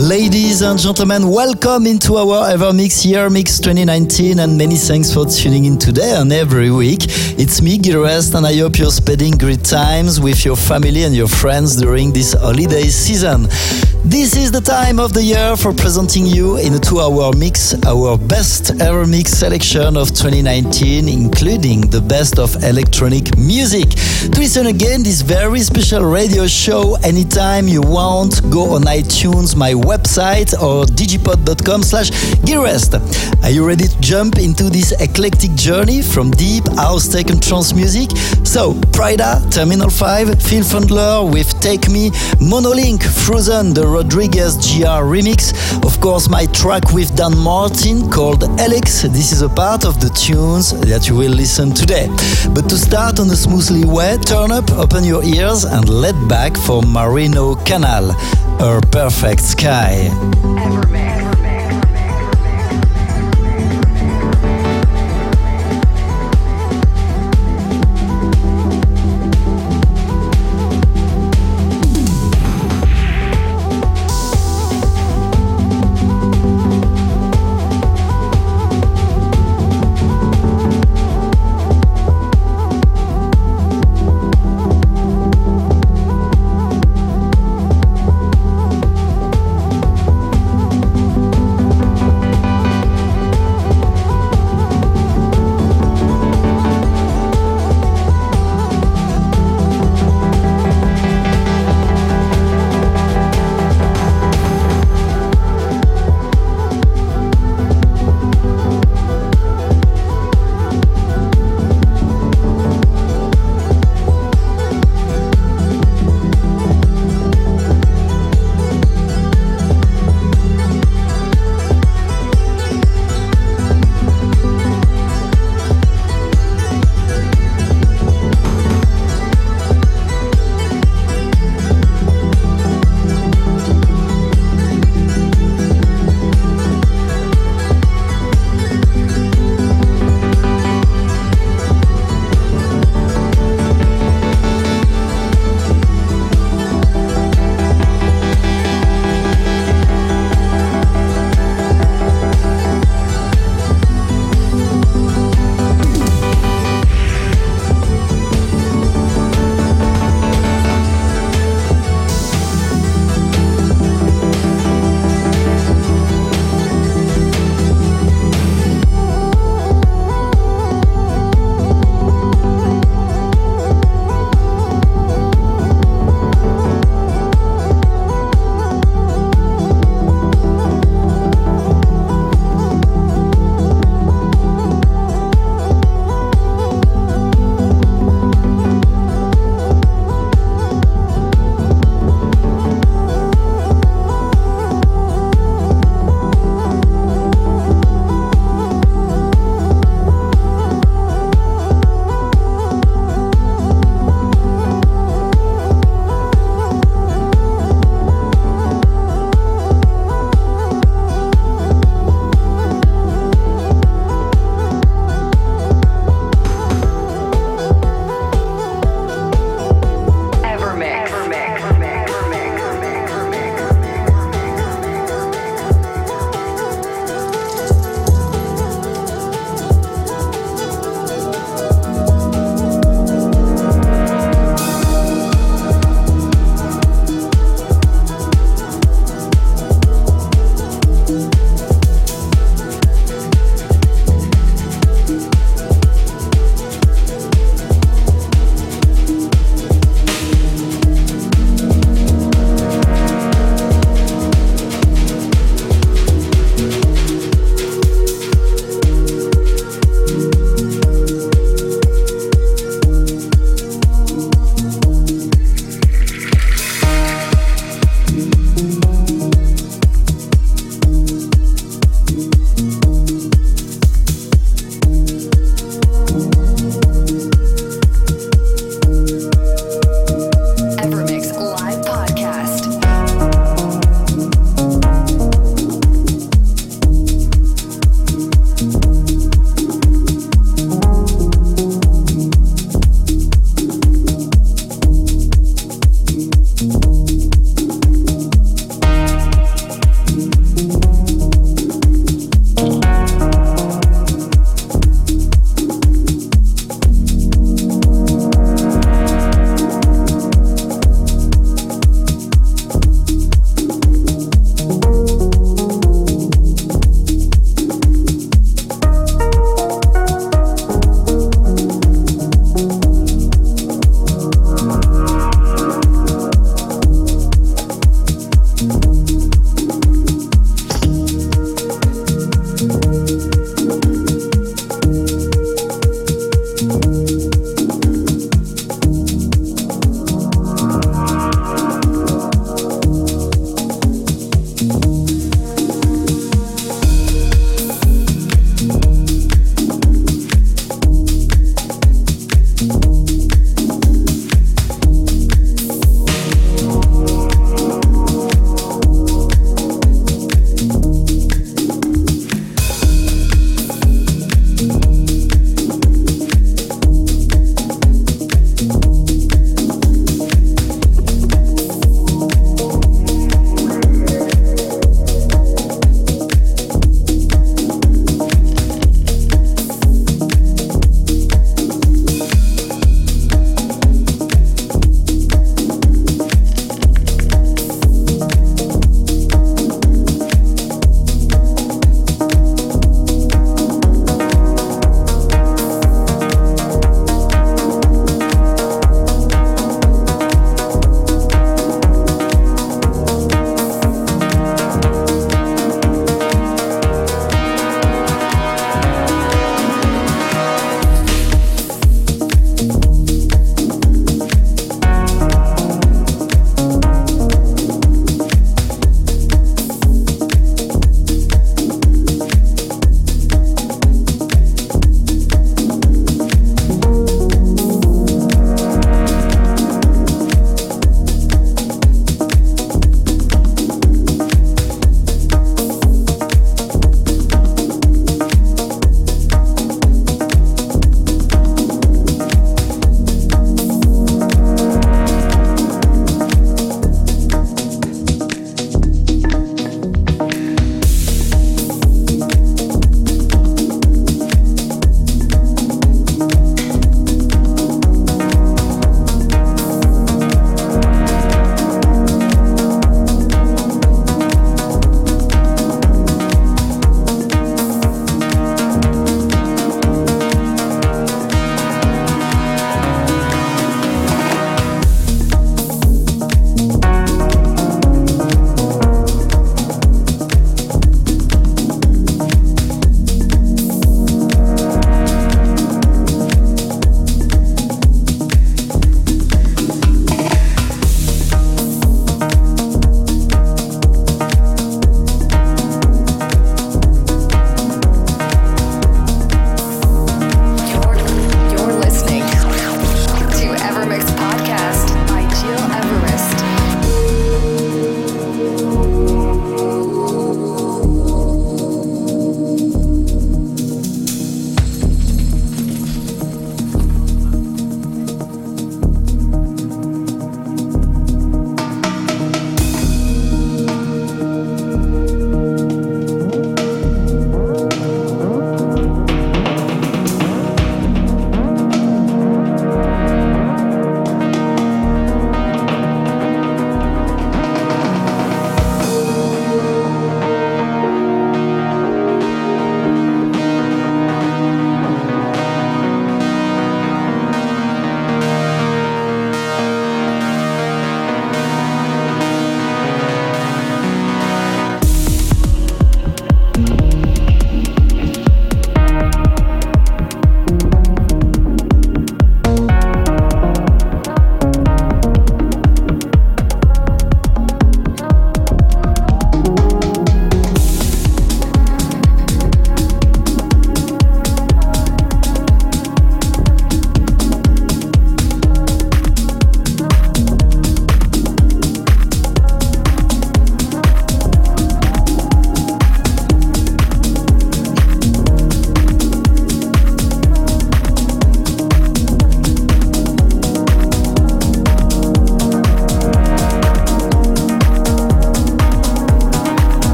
Ladies 0.00 0.62
and 0.62 0.78
gentlemen, 0.78 1.28
welcome 1.28 1.86
into 1.86 2.16
our 2.16 2.48
Evermix 2.48 3.04
Year 3.04 3.28
Mix 3.28 3.58
2019 3.58 4.38
and 4.38 4.56
many 4.56 4.76
thanks 4.76 5.12
for 5.12 5.26
tuning 5.26 5.66
in 5.66 5.76
today 5.76 6.14
and 6.16 6.32
every 6.32 6.70
week. 6.70 7.00
It's 7.38 7.60
me, 7.60 7.76
Gil 7.76 8.06
Everest, 8.06 8.32
and 8.34 8.46
I 8.46 8.56
hope 8.56 8.78
you're 8.78 8.90
spending 8.90 9.32
great 9.32 9.62
times 9.62 10.18
with 10.18 10.42
your 10.46 10.56
family 10.56 11.04
and 11.04 11.14
your 11.14 11.28
friends 11.28 11.76
during 11.76 12.14
this 12.14 12.32
holiday 12.32 12.84
season. 12.84 13.46
This 14.02 14.34
is 14.34 14.50
the 14.50 14.62
time 14.62 14.98
of 14.98 15.12
the 15.12 15.22
year 15.22 15.56
for 15.58 15.74
presenting 15.74 16.24
you 16.24 16.56
in 16.56 16.72
a 16.72 16.78
two-hour 16.78 17.34
mix 17.36 17.74
our 17.84 18.16
best 18.16 18.80
ever 18.80 19.06
mix 19.06 19.32
selection 19.32 19.94
of 19.98 20.08
2019, 20.08 21.06
including 21.06 21.82
the 21.82 22.00
best 22.00 22.38
of 22.38 22.56
electronic 22.64 23.36
music. 23.36 23.90
To 24.32 24.40
listen 24.40 24.66
again 24.66 25.02
this 25.02 25.20
very 25.20 25.60
special 25.60 26.04
radio 26.04 26.46
show 26.46 26.96
anytime 27.04 27.68
you 27.68 27.82
want, 27.82 28.40
go 28.50 28.74
on 28.74 28.82
iTunes, 28.84 29.54
my 29.54 29.74
website, 29.74 29.89
or 29.90 30.84
digipod.com 30.86 31.82
slash 31.82 32.10
Gilrest. 32.46 32.94
Are 33.42 33.50
you 33.50 33.66
ready 33.66 33.88
to 33.88 34.00
jump 34.00 34.38
into 34.38 34.70
this 34.70 34.92
eclectic 35.00 35.52
journey 35.54 36.00
from 36.00 36.30
deep 36.30 36.64
house 36.76 37.08
tech 37.08 37.28
and 37.28 37.42
trance 37.42 37.74
music? 37.74 38.16
So, 38.44 38.74
Pryda, 38.94 39.52
Terminal 39.52 39.90
5, 39.90 40.40
Phil 40.40 40.62
Fuldner 40.62 41.32
with 41.32 41.58
Take 41.60 41.88
Me, 41.88 42.10
Monolink, 42.38 43.02
Frozen, 43.02 43.74
the 43.74 43.84
Rodriguez 43.84 44.56
Jr. 44.58 45.02
remix. 45.02 45.52
Of 45.84 46.00
course, 46.00 46.28
my 46.28 46.46
track 46.46 46.92
with 46.92 47.16
Dan 47.16 47.36
Martin 47.36 48.08
called 48.10 48.44
Alex. 48.60 49.02
This 49.02 49.32
is 49.32 49.42
a 49.42 49.48
part 49.48 49.84
of 49.84 50.00
the 50.00 50.10
tunes 50.10 50.70
that 50.82 51.08
you 51.08 51.16
will 51.16 51.32
listen 51.32 51.72
today. 51.72 52.06
But 52.54 52.68
to 52.68 52.76
start 52.76 53.18
on 53.18 53.28
a 53.30 53.36
smoothly 53.36 53.84
way, 53.84 54.18
turn 54.18 54.52
up, 54.52 54.70
open 54.72 55.02
your 55.02 55.24
ears, 55.24 55.64
and 55.64 55.88
let 55.88 56.14
back 56.28 56.56
for 56.56 56.80
Marino 56.82 57.56
Canal, 57.64 58.12
Her 58.60 58.80
Perfect 58.92 59.42
Sky. 59.42 59.79
Evermix. 59.80 61.29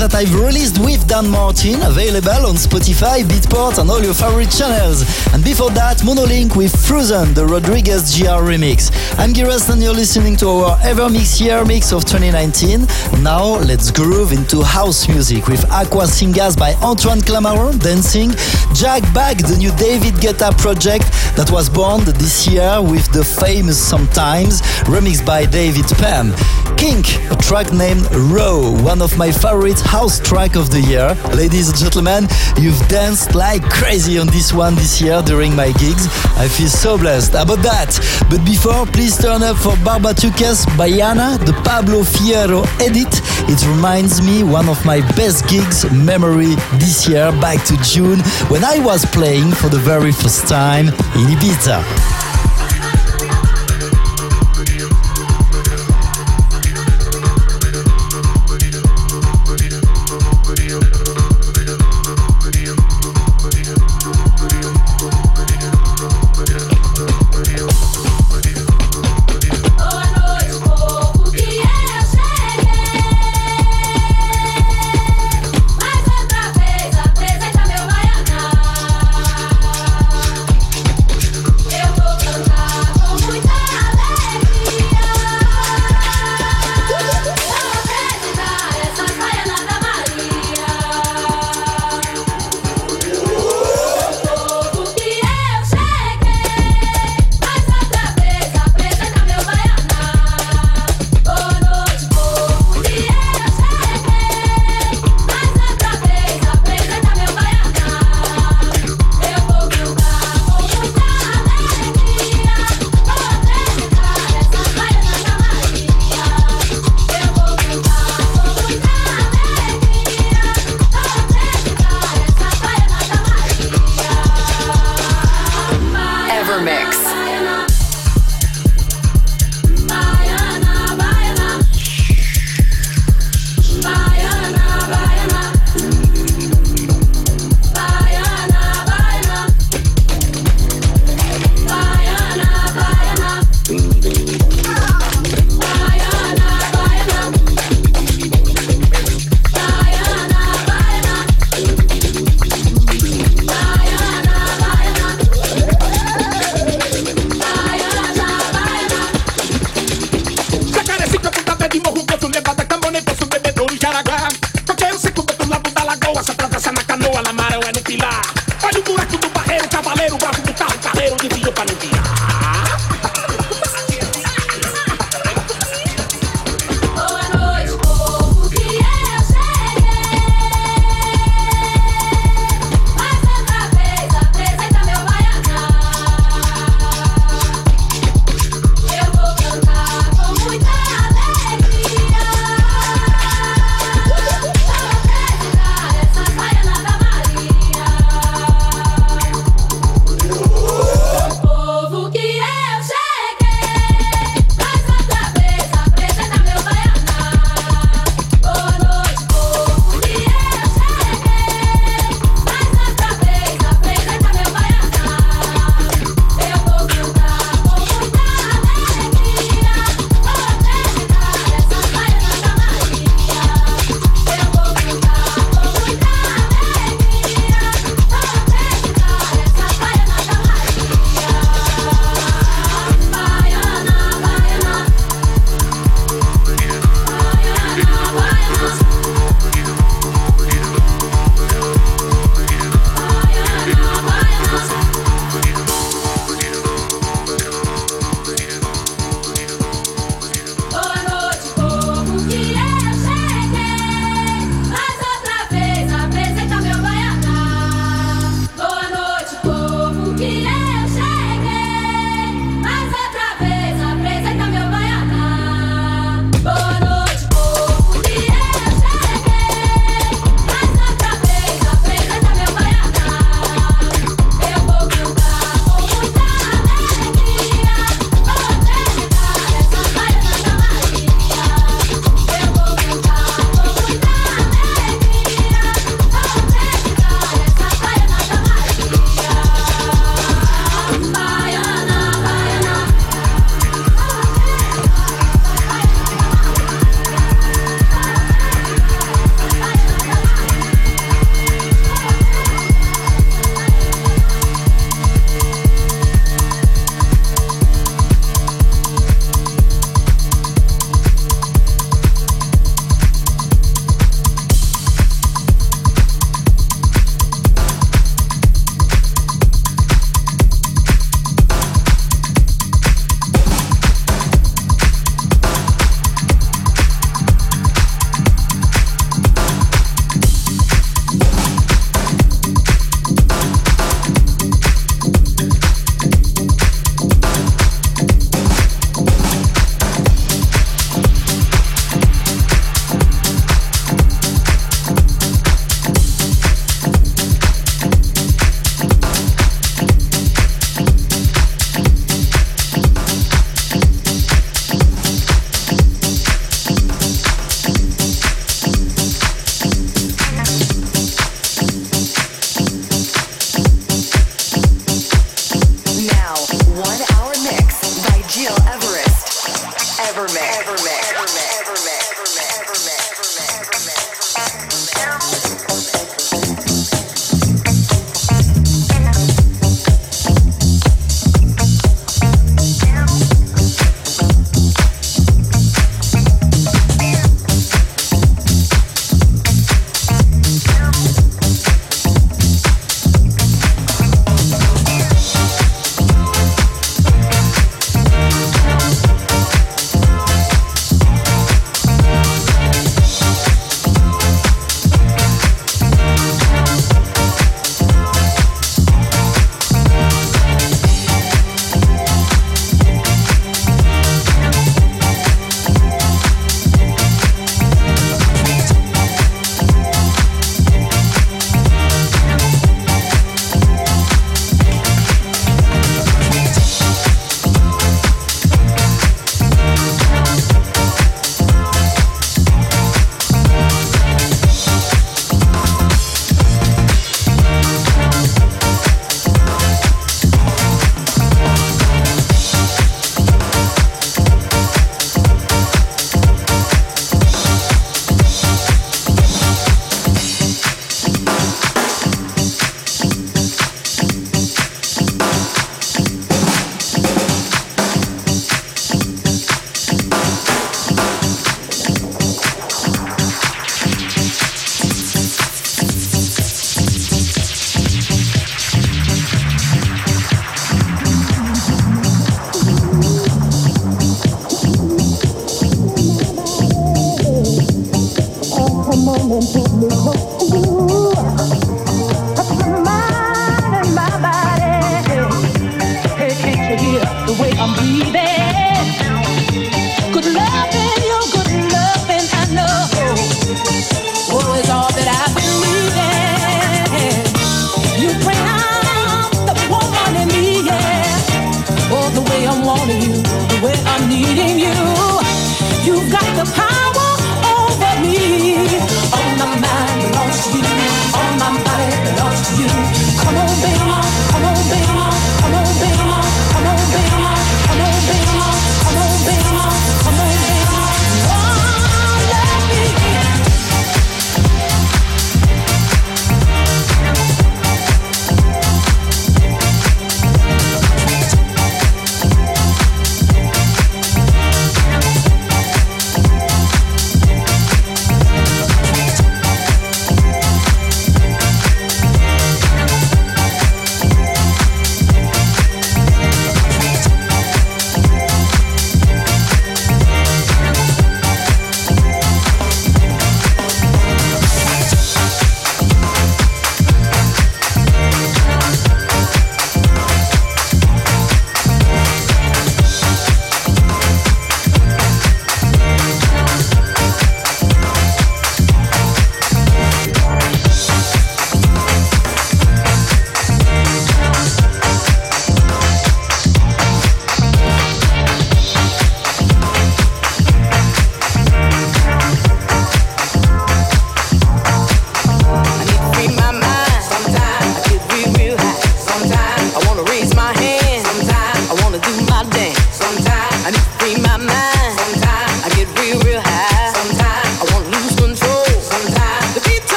That 0.00 0.14
I've 0.14 0.34
released 0.34 0.78
with 0.78 1.06
Dan 1.06 1.28
Martin, 1.28 1.82
available 1.82 2.48
on 2.48 2.56
Spotify, 2.56 3.20
Beatport, 3.22 3.78
and 3.78 3.90
all 3.90 4.02
your 4.02 4.14
favorite 4.14 4.50
channels. 4.50 5.04
And 5.34 5.44
before 5.44 5.68
that, 5.72 5.98
Monolink 5.98 6.56
with 6.56 6.74
Frozen, 6.86 7.34
the 7.34 7.44
Rodriguez 7.44 8.14
Jr. 8.16 8.40
remix. 8.40 8.88
I'm 9.18 9.34
Giras 9.34 9.68
and 9.68 9.82
you're 9.82 9.92
listening 9.92 10.36
to 10.36 10.48
our 10.48 10.78
Ever 10.82 11.10
Mix 11.10 11.38
Year 11.38 11.66
Mix 11.66 11.92
of 11.92 12.06
2019. 12.06 12.86
Now 13.22 13.60
let's 13.60 13.90
groove 13.90 14.32
into 14.32 14.62
house 14.62 15.06
music 15.06 15.48
with 15.48 15.70
Aqua 15.70 16.04
Singas 16.04 16.56
by 16.56 16.72
Antoine 16.80 17.20
Clamaran, 17.20 17.78
Dancing, 17.78 18.30
Jack 18.74 19.02
Back, 19.12 19.36
the 19.36 19.56
new 19.58 19.70
David 19.76 20.14
Guetta 20.14 20.56
project 20.56 21.12
that 21.36 21.50
was 21.52 21.68
born 21.68 22.04
this 22.04 22.48
year 22.48 22.80
with 22.80 23.12
the 23.12 23.22
famous 23.22 23.76
Sometimes, 23.76 24.62
remixed 24.88 25.26
by 25.26 25.44
David 25.44 25.84
Penn. 25.98 26.32
Kink, 26.80 27.06
a 27.30 27.36
track 27.36 27.74
named 27.74 28.10
Row, 28.32 28.72
one 28.82 29.02
of 29.02 29.18
my 29.18 29.30
favorite 29.30 29.78
house 29.80 30.18
track 30.18 30.56
of 30.56 30.70
the 30.70 30.80
year. 30.80 31.14
Ladies 31.36 31.68
and 31.68 31.76
gentlemen, 31.76 32.26
you've 32.58 32.80
danced 32.88 33.34
like 33.34 33.62
crazy 33.68 34.18
on 34.18 34.28
this 34.28 34.54
one 34.54 34.74
this 34.76 34.98
year 34.98 35.20
during 35.20 35.54
my 35.54 35.72
gigs. 35.72 36.06
I 36.38 36.48
feel 36.48 36.68
so 36.68 36.96
blessed 36.96 37.34
about 37.34 37.60
that. 37.68 38.00
But 38.30 38.42
before, 38.46 38.86
please 38.86 39.18
turn 39.18 39.42
up 39.42 39.58
for 39.58 39.74
Barbatuques 39.84 40.64
Baianá, 40.78 41.38
the 41.44 41.52
Pablo 41.68 42.00
Fierro 42.00 42.64
edit. 42.80 43.12
It 43.50 43.60
reminds 43.68 44.22
me 44.22 44.42
one 44.42 44.70
of 44.70 44.82
my 44.86 45.00
best 45.16 45.46
gigs 45.48 45.84
memory 45.92 46.54
this 46.80 47.06
year 47.06 47.30
back 47.42 47.62
to 47.66 47.76
June 47.82 48.20
when 48.48 48.64
I 48.64 48.78
was 48.78 49.04
playing 49.04 49.52
for 49.52 49.68
the 49.68 49.80
very 49.80 50.12
first 50.12 50.48
time 50.48 50.88
in 50.88 51.28
Ibiza. 51.36 52.19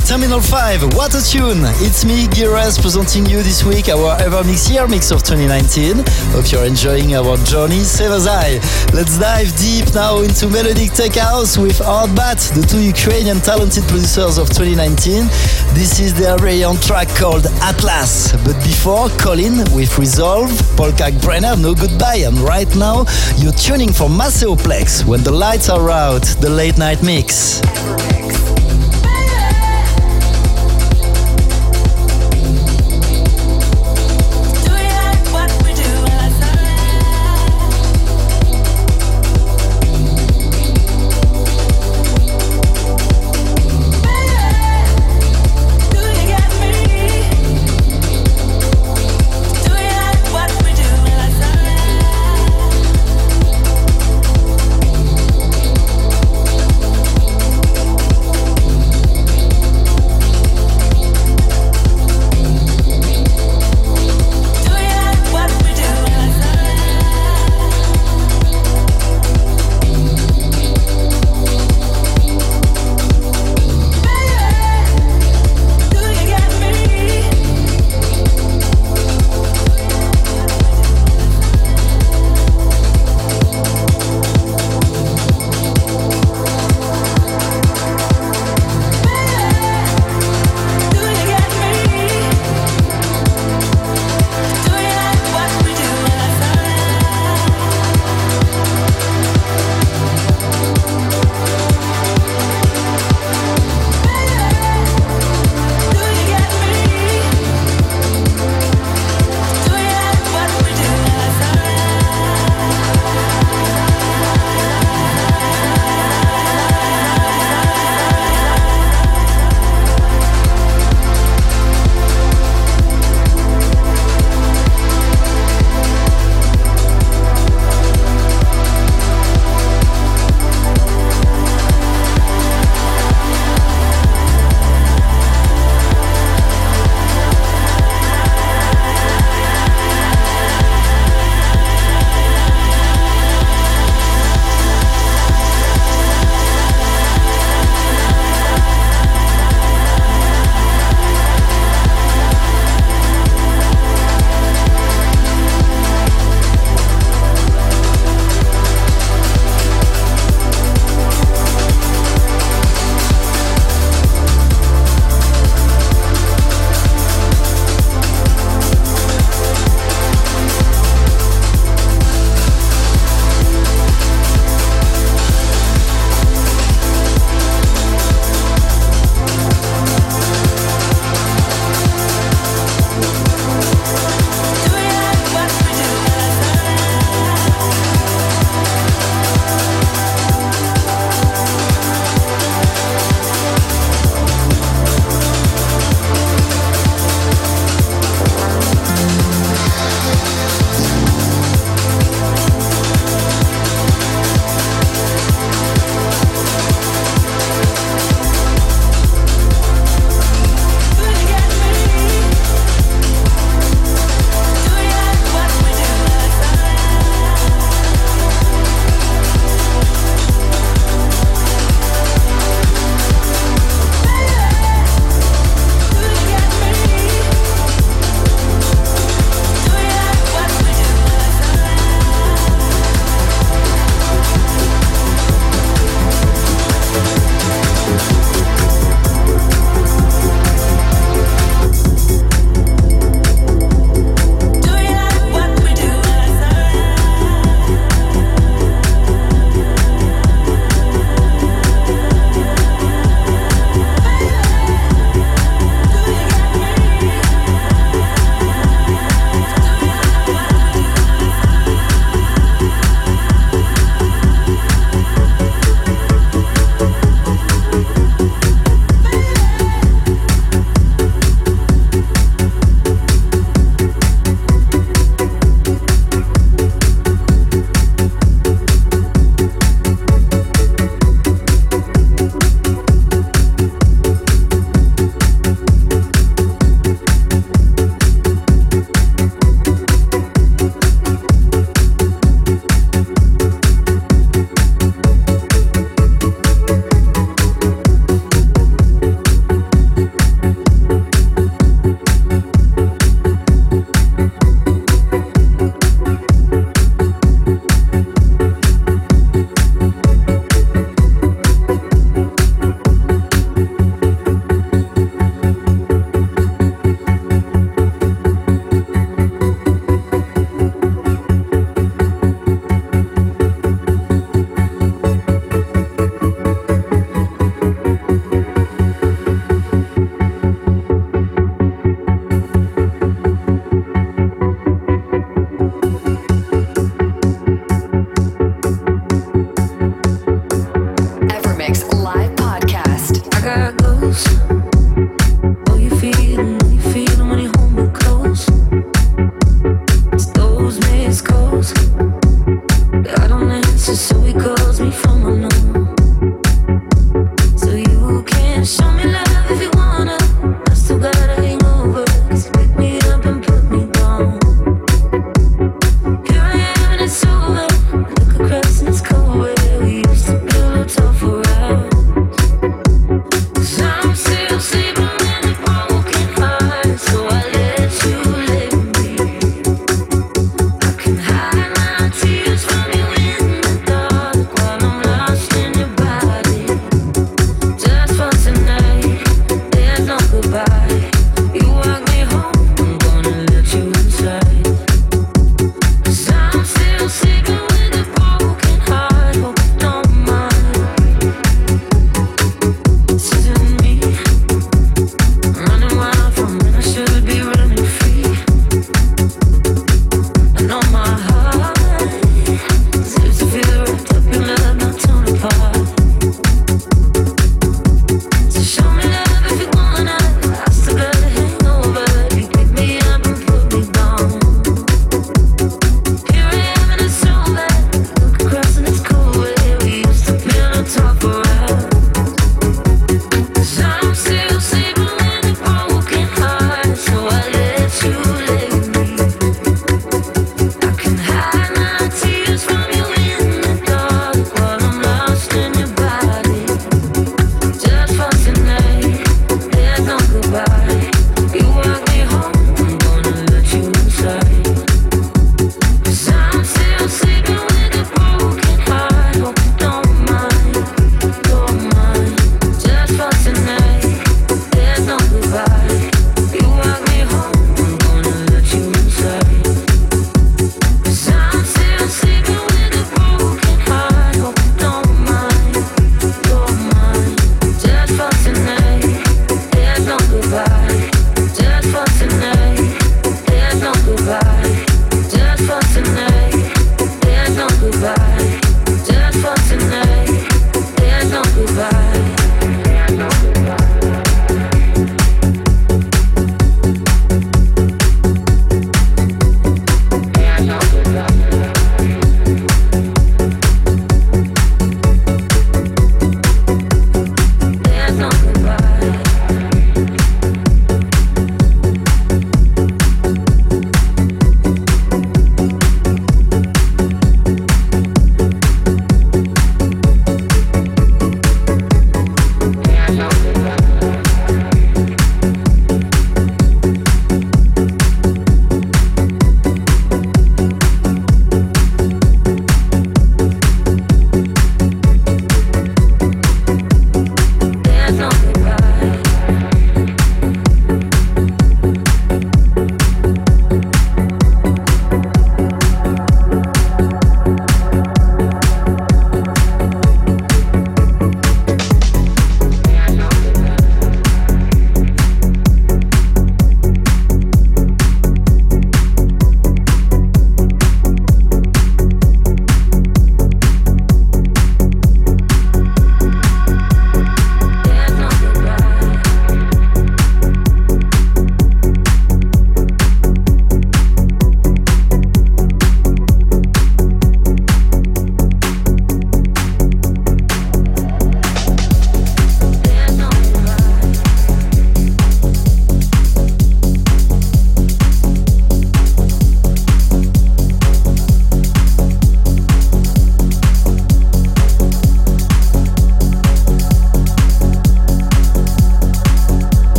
Terminal 0.00 0.40
5, 0.40 0.94
what 0.94 1.14
a 1.14 1.22
tune! 1.22 1.60
It's 1.84 2.04
me, 2.04 2.26
Gil 2.28 2.50
Everest, 2.50 2.80
presenting 2.80 3.26
you 3.26 3.42
this 3.42 3.62
week 3.62 3.88
our 3.88 4.16
Evermix 4.18 4.72
Year 4.72 4.88
Mix 4.88 5.10
of 5.10 5.22
2019. 5.22 6.04
Hope 6.32 6.50
you're 6.50 6.64
enjoying 6.64 7.14
our 7.14 7.36
journey, 7.44 7.80
same 7.80 8.12
as 8.12 8.26
I. 8.26 8.54
Let's 8.94 9.18
dive 9.18 9.54
deep 9.56 9.92
now 9.94 10.22
into 10.22 10.48
melodic 10.48 10.92
tech 10.92 11.16
house 11.16 11.58
with 11.58 11.78
ARTBAT, 11.80 12.54
the 12.54 12.66
two 12.66 12.80
Ukrainian 12.80 13.40
talented 13.40 13.84
producers 13.84 14.38
of 14.38 14.48
2019. 14.48 15.26
This 15.74 16.00
is 16.00 16.14
their 16.14 16.40
own 16.66 16.76
track 16.76 17.08
called 17.08 17.46
Atlas. 17.60 18.32
But 18.44 18.56
before, 18.64 19.08
Colyn 19.20 19.58
with 19.74 19.98
Resolve, 19.98 20.50
Paul 20.76 20.92
Kalkbrenner, 20.92 21.60
No 21.60 21.74
Goodbye, 21.74 22.24
and 22.24 22.38
right 22.38 22.72
now, 22.76 23.04
you're 23.36 23.52
tuning 23.52 23.92
for 23.92 24.08
Maceo 24.08 24.54
Plex 24.54 25.04
when 25.04 25.22
the 25.22 25.32
lights 25.32 25.68
are 25.68 25.90
out, 25.90 26.24
the 26.40 26.48
late 26.48 26.78
night 26.78 27.02
mix. 27.02 27.60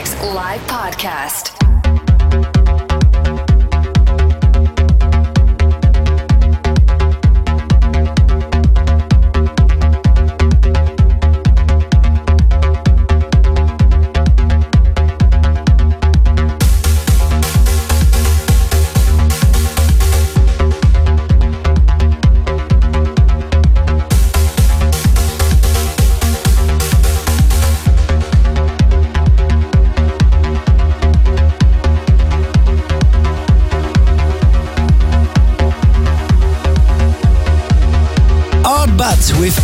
Live 0.00 0.62
podcast. 0.66 1.59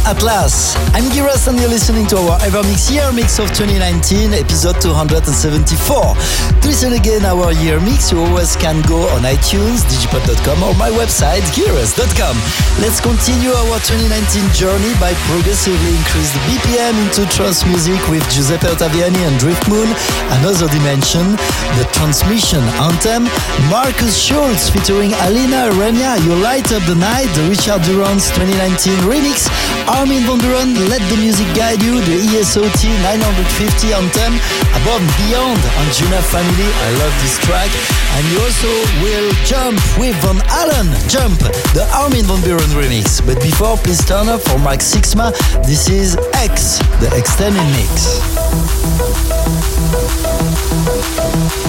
Atlas. 0.07 0.79
I'm 0.95 1.11
Gil 1.11 1.27
Everest 1.27 1.49
and 1.51 1.59
you're 1.59 1.69
listening 1.69 2.07
to 2.15 2.17
our 2.17 2.39
Evermix 2.47 2.95
Year 2.95 3.11
Mix 3.11 3.43
of 3.43 3.51
2019, 3.59 4.39
episode 4.39 4.79
274. 4.79 5.19
To 5.19 6.67
listen 6.67 6.95
again 6.95 7.27
our 7.27 7.51
Year 7.59 7.83
Mix, 7.83 8.15
you 8.15 8.23
always 8.23 8.55
can 8.55 8.87
go 8.87 9.03
on 9.19 9.27
iTunes, 9.27 9.83
digipod.com 9.91 10.63
or 10.63 10.79
my 10.79 10.95
website, 10.95 11.43
gileverest.com. 11.51 12.39
Let's 12.79 13.03
continue 13.03 13.51
our 13.51 13.83
2019 13.83 14.47
journey 14.55 14.95
by 15.03 15.11
progressively 15.27 15.99
increase 15.99 16.31
the 16.31 16.43
BPM 16.55 16.95
into 17.03 17.27
trance 17.35 17.67
music 17.67 17.99
with 18.07 18.23
Giuseppe 18.31 18.71
Ottaviani 18.71 19.19
and 19.27 19.35
Driftmoon, 19.43 19.91
Another 20.39 20.71
Dimension, 20.71 21.35
the 21.83 21.87
Transmission 21.91 22.63
Anthem, 22.79 23.27
Markus 23.67 24.15
Schulz 24.15 24.71
featuring 24.71 25.11
Alina 25.27 25.75
Arena, 25.75 26.15
You 26.23 26.39
Light 26.39 26.71
Up 26.71 26.87
the 26.87 26.95
Night, 26.95 27.27
the 27.35 27.51
Richard 27.51 27.83
Durand's 27.83 28.31
2019 28.39 28.95
remix, 29.11 29.51
Armin 29.97 30.27
van 30.27 30.39
Buuren, 30.39 30.89
Let 30.89 31.01
the 31.09 31.17
Music 31.17 31.47
Guide 31.55 31.83
You, 31.83 32.01
the 32.05 32.17
ASOT 32.37 32.85
950 33.03 33.95
Anthem, 33.95 34.35
Above 34.77 35.05
Beyond, 35.17 35.57
and 35.57 35.89
Juna 35.97 36.21
Family, 36.21 36.69
I 36.85 36.91
love 37.01 37.15
this 37.23 37.39
track, 37.41 37.71
and 38.17 38.23
you 38.29 38.39
also 38.45 38.69
will 39.01 39.33
jump 39.49 39.81
with 39.97 40.15
Van 40.21 40.41
Allen, 40.53 40.93
Jump, 41.09 41.39
the 41.73 41.89
Armin 41.97 42.25
van 42.29 42.41
Buuren 42.45 42.73
remix. 42.77 43.25
But 43.25 43.41
before, 43.41 43.77
please 43.79 44.05
turn 44.05 44.29
up 44.29 44.43
for 44.43 44.59
Mark 44.59 44.81
Sixma, 44.81 45.33
this 45.65 45.89
is 45.89 46.17
X, 46.35 46.79
the 47.01 47.09
extended 47.17 47.65
mix. 47.73 48.21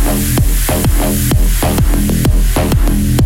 you. 3.13 3.18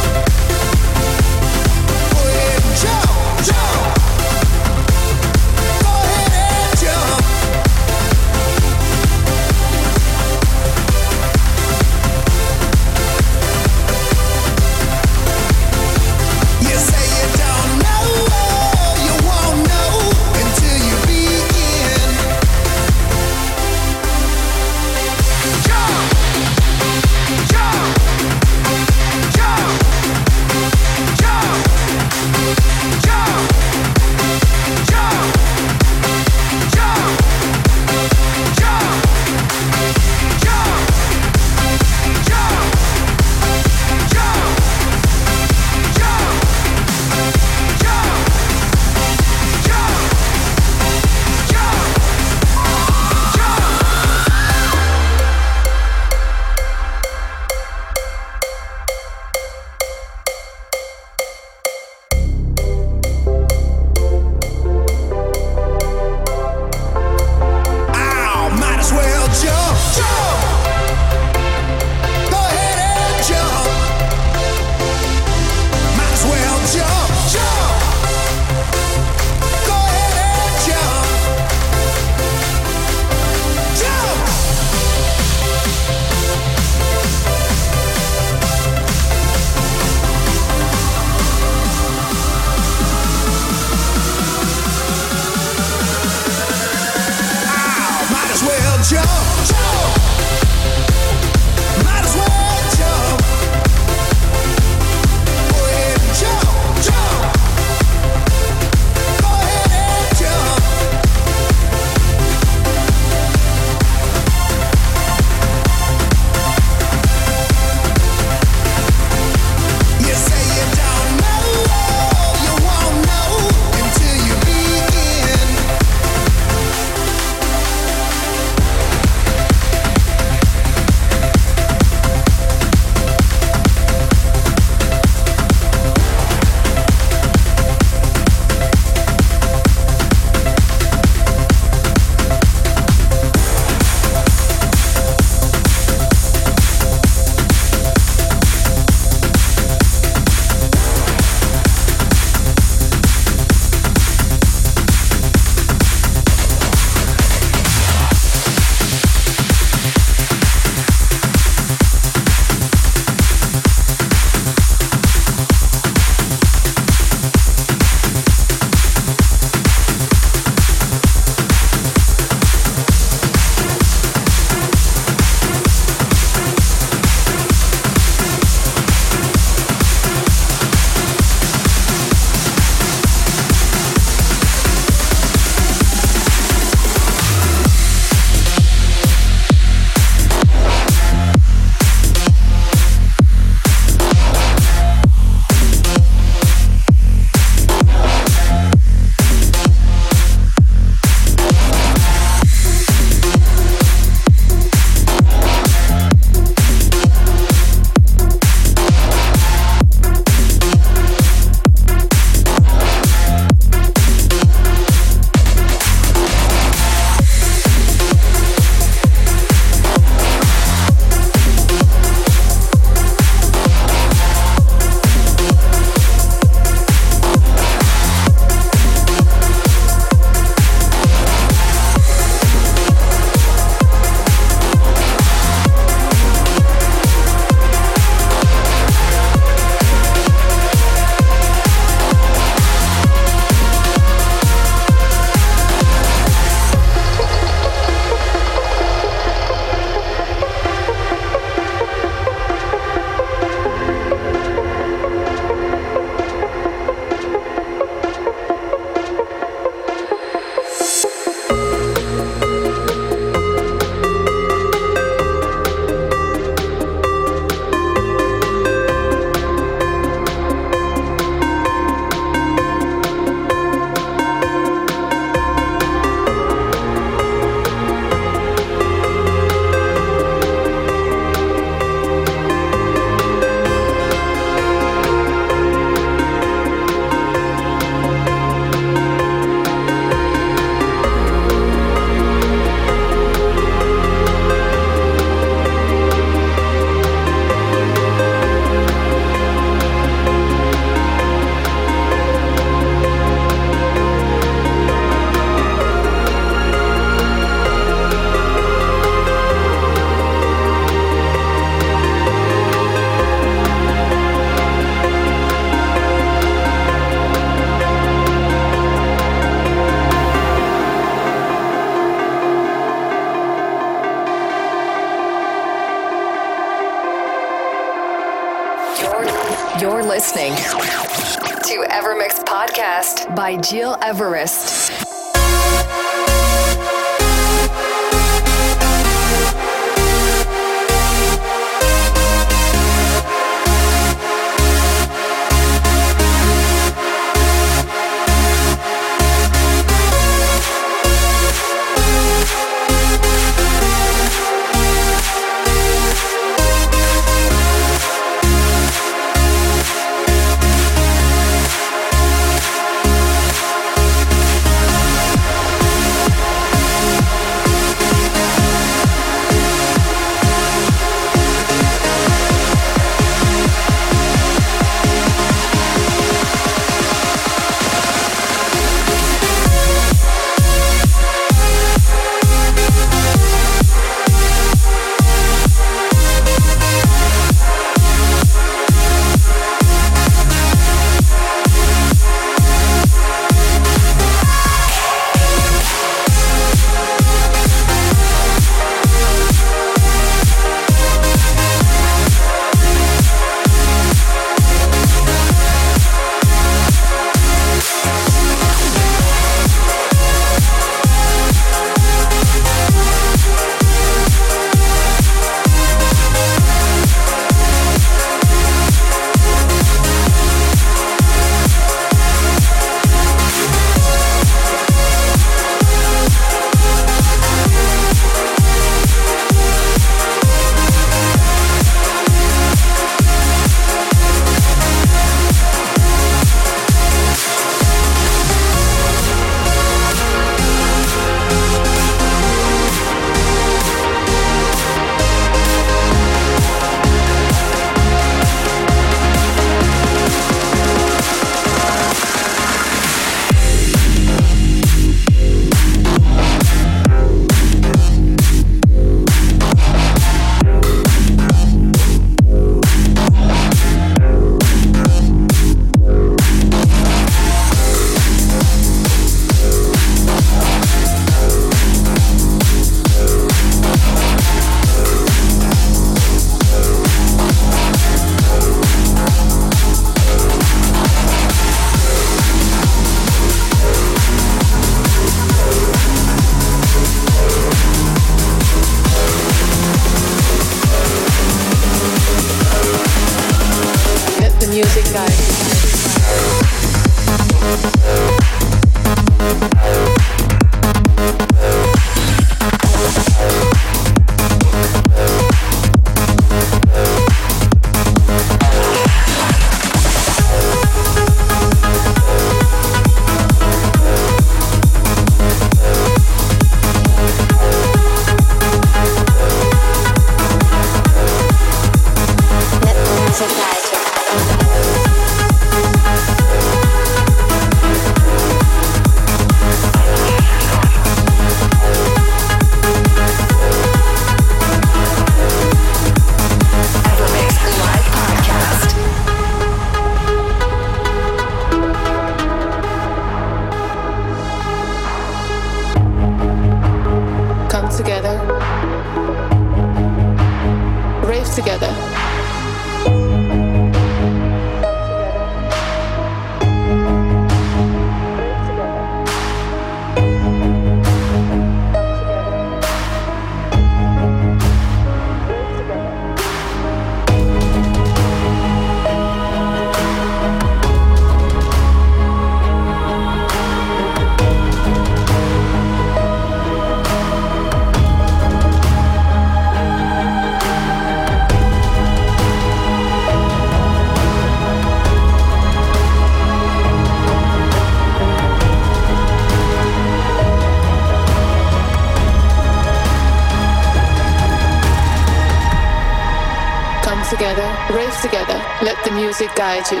Music 599.42 599.56
guide 599.56 599.90
you. 599.90 600.00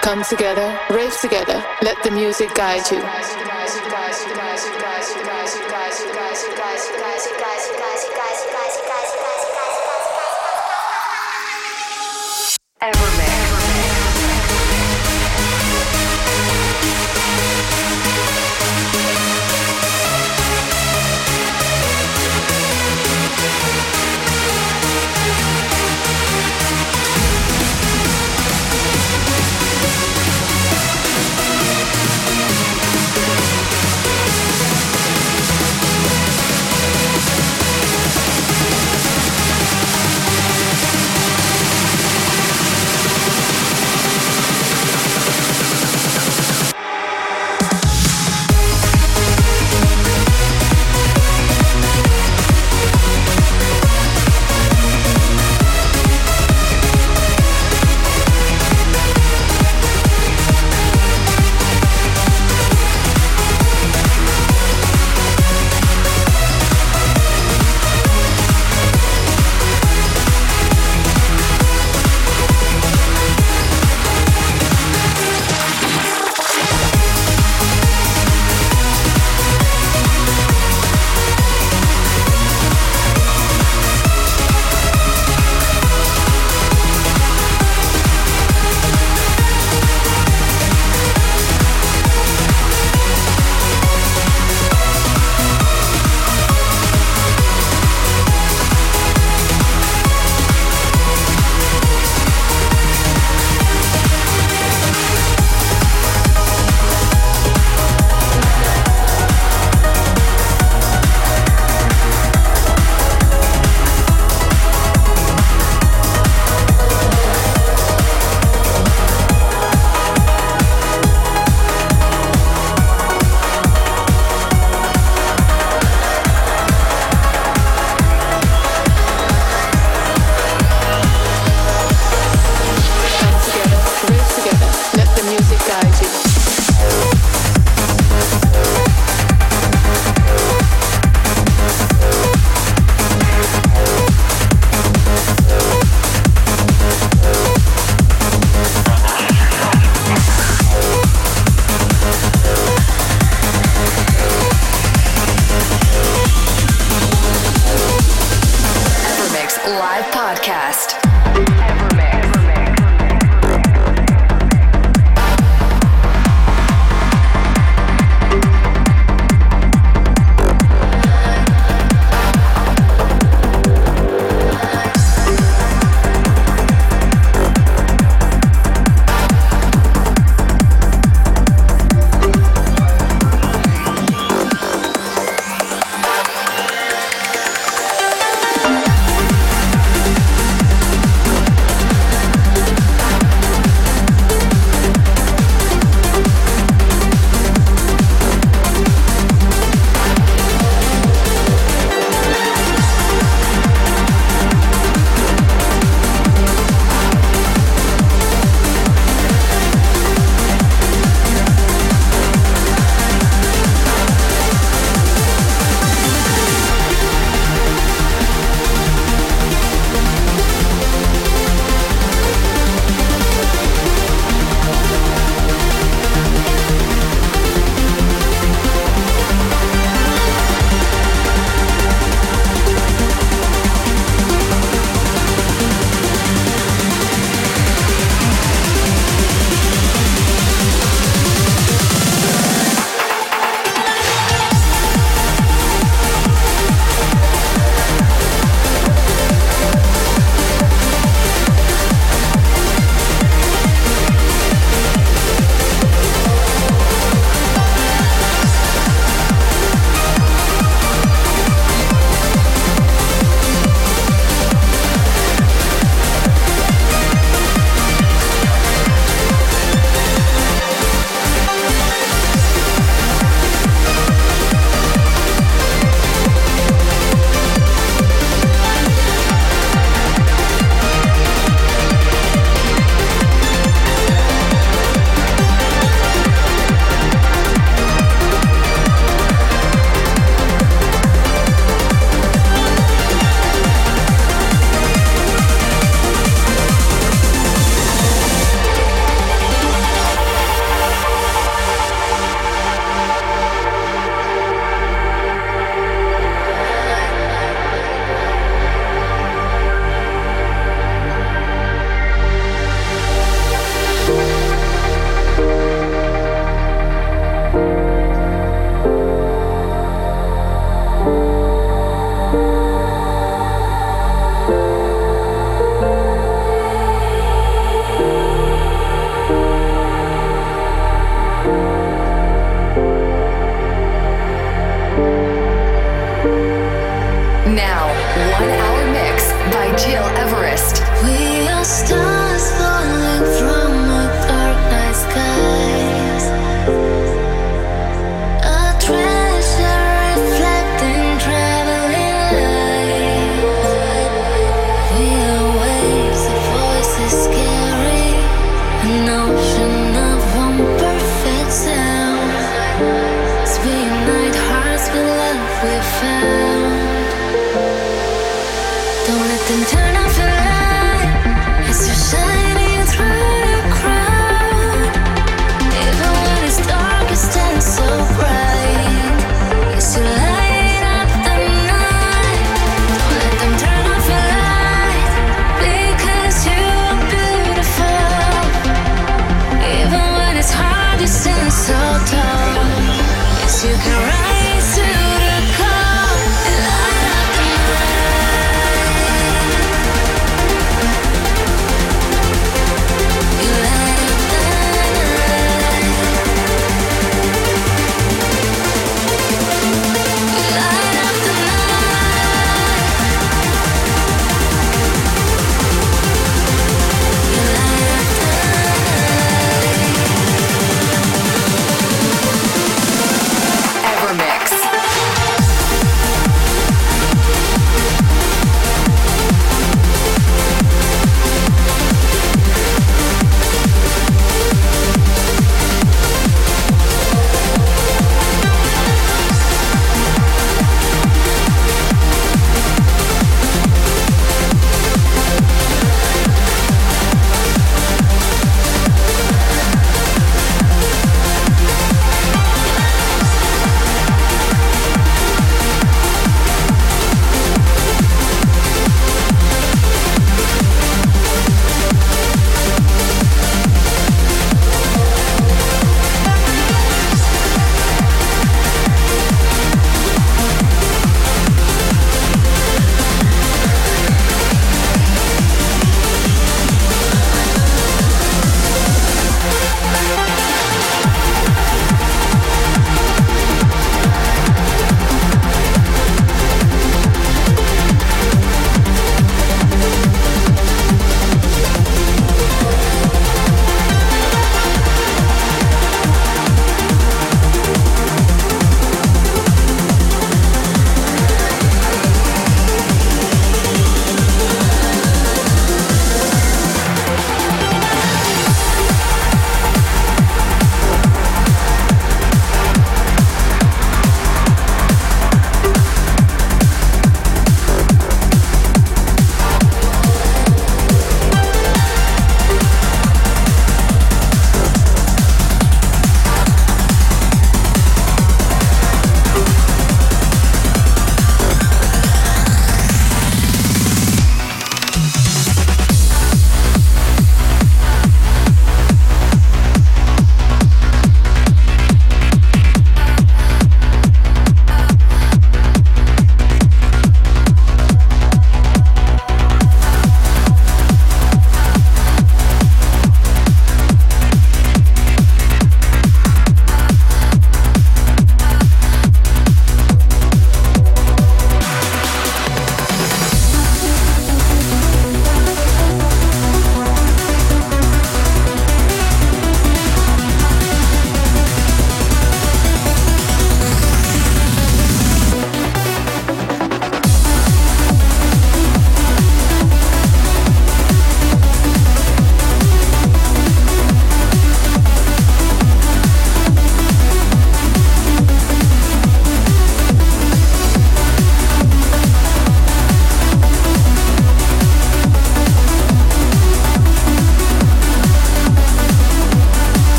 Come 0.00 0.22
together, 0.22 0.78
rave 0.90 1.12
together, 1.20 1.60
let 1.82 2.00
the 2.04 2.10
music 2.12 2.54
guide 2.54 2.88
you. 2.92 3.35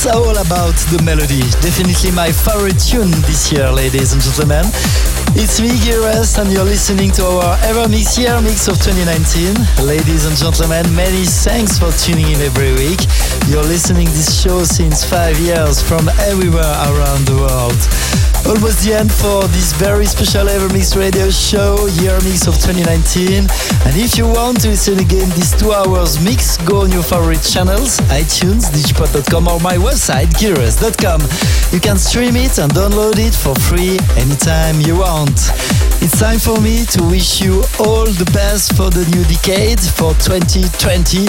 It's 0.00 0.16
all 0.16 0.32
about 0.32 0.72
the 0.88 1.02
melody. 1.04 1.44
Definitely 1.60 2.10
my 2.12 2.32
favorite 2.32 2.80
tune 2.80 3.12
this 3.28 3.52
year, 3.52 3.70
ladies 3.70 4.14
and 4.14 4.22
gentlemen. 4.24 4.64
It's 5.36 5.60
me, 5.60 5.76
Gil 5.84 6.00
Everest, 6.08 6.38
and 6.38 6.50
you're 6.50 6.64
listening 6.64 7.10
to 7.20 7.24
our 7.28 7.58
Evermix 7.68 8.16
Year 8.16 8.40
Mix 8.40 8.66
of 8.66 8.80
2019. 8.80 9.52
Ladies 9.84 10.24
and 10.24 10.32
gentlemen, 10.32 10.88
many 10.96 11.28
thanks 11.44 11.76
for 11.76 11.92
tuning 11.92 12.32
in 12.32 12.40
every 12.40 12.72
week. 12.80 13.04
You're 13.52 13.68
listening 13.68 14.06
to 14.06 14.12
this 14.16 14.40
show 14.40 14.64
since 14.64 15.04
five 15.04 15.36
years 15.36 15.84
from 15.84 16.08
everywhere 16.24 16.72
around 16.88 17.28
the 17.28 17.36
world. 17.36 18.29
Almost 18.46 18.84
the 18.84 18.94
end 18.94 19.12
for 19.12 19.46
this 19.48 19.72
very 19.74 20.06
special 20.06 20.46
Evermix 20.46 20.96
radio 20.96 21.30
show, 21.30 21.86
Year 22.00 22.18
Mix 22.24 22.46
of 22.46 22.54
2019. 22.58 23.46
And 23.86 23.94
if 23.96 24.18
you 24.18 24.26
want 24.26 24.60
to 24.62 24.68
listen 24.68 24.98
again 24.98 25.28
this 25.30 25.52
two 25.58 25.72
hours 25.72 26.22
mix, 26.24 26.56
go 26.68 26.82
on 26.82 26.90
your 26.90 27.02
favorite 27.02 27.42
channels, 27.42 27.98
iTunes, 28.10 28.70
digipod.com 28.70 29.48
or 29.48 29.60
my 29.60 29.76
website, 29.76 30.30
gileverest.com. 30.34 31.20
You 31.72 31.80
can 31.80 31.98
stream 31.98 32.36
it 32.36 32.58
and 32.58 32.72
download 32.72 33.18
it 33.18 33.34
for 33.34 33.54
free 33.68 33.98
anytime 34.18 34.80
you 34.80 34.98
want. 34.98 35.38
It's 36.02 36.18
time 36.18 36.38
for 36.38 36.58
me 36.60 36.86
to 36.96 37.02
wish 37.04 37.42
you 37.42 37.62
all 37.78 38.06
the 38.08 38.28
best 38.32 38.74
for 38.74 38.88
the 38.88 39.04
new 39.12 39.22
decade, 39.28 39.78
for 39.78 40.14
2020. 40.14 41.28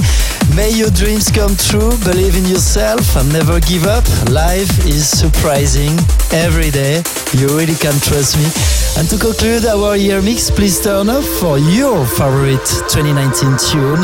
May 0.56 0.72
your 0.72 0.90
dreams 0.92 1.30
come 1.30 1.56
true, 1.56 1.92
believe 2.08 2.38
in 2.38 2.46
yourself 2.46 3.16
and 3.18 3.32
never 3.34 3.60
give 3.60 3.86
up. 3.86 4.08
Life 4.30 4.88
is 4.88 5.08
surprising 5.08 5.92
every 6.32 6.72
day. 6.72 7.01
You 7.34 7.48
really 7.58 7.76
can 7.76 7.94
trust 8.00 8.38
me. 8.38 8.46
And 8.98 9.10
to 9.10 9.18
conclude 9.18 9.66
our 9.66 9.96
year 9.96 10.22
mix, 10.22 10.50
please 10.52 10.80
turn 10.82 11.10
up 11.10 11.24
for 11.24 11.58
your 11.58 12.06
favorite 12.06 12.66
2019 12.92 13.58
tune. 13.72 14.02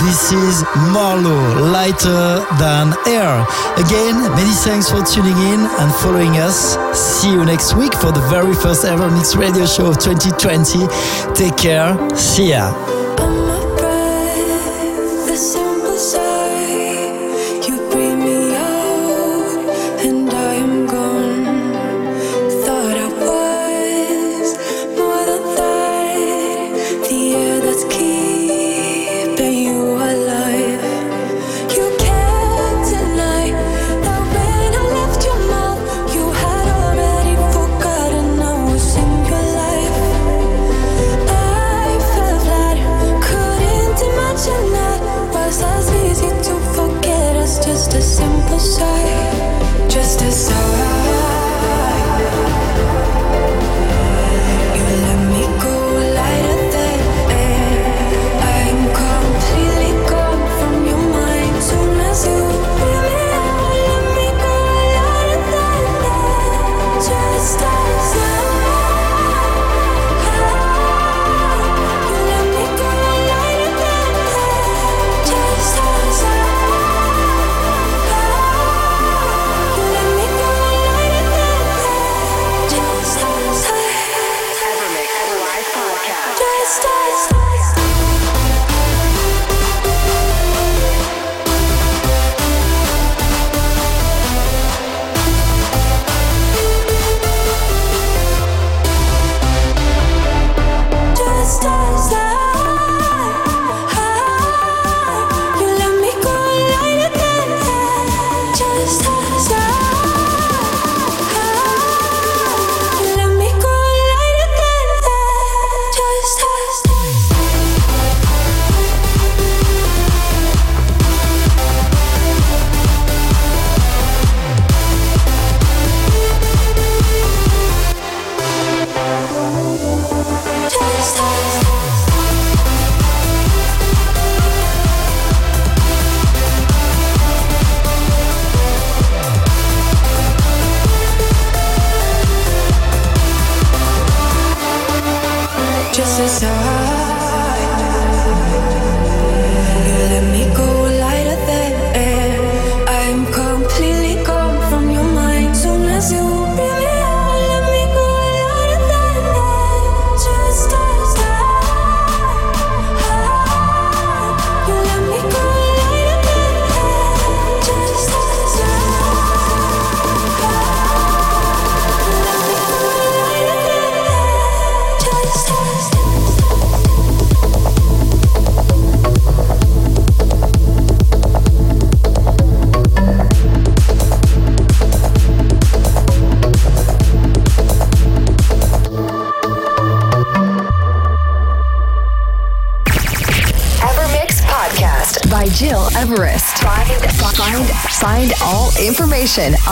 This 0.00 0.32
is 0.32 0.64
Marlowe, 0.92 1.70
Lighter 1.70 2.44
Than 2.58 2.94
Air. 3.06 3.44
Again, 3.76 4.16
many 4.34 4.54
thanks 4.64 4.90
for 4.90 5.02
tuning 5.02 5.36
in 5.52 5.60
and 5.60 5.92
following 6.00 6.38
us. 6.38 6.76
See 6.96 7.30
you 7.30 7.44
next 7.44 7.74
week 7.74 7.94
for 7.94 8.10
the 8.10 8.24
very 8.30 8.54
first 8.54 8.84
ever 8.84 9.10
Mix 9.10 9.36
Radio 9.36 9.66
Show 9.66 9.86
of 9.86 9.98
2020. 9.98 10.88
Take 11.34 11.56
care. 11.56 11.92
See 12.16 12.50
ya. 12.50 13.01